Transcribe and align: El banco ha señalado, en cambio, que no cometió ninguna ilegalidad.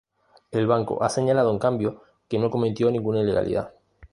El 0.49 0.65
banco 0.65 1.03
ha 1.03 1.09
señalado, 1.09 1.51
en 1.51 1.59
cambio, 1.59 2.01
que 2.27 2.39
no 2.39 2.49
cometió 2.49 2.89
ninguna 2.89 3.21
ilegalidad. 3.21 3.71